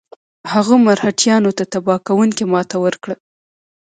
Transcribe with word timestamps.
هغه 0.53 0.73
مرهټیانو 0.87 1.51
ته 1.57 1.63
تباه 1.71 1.99
کوونکې 2.07 2.43
ماته 2.53 2.77
ورکړه. 2.85 3.15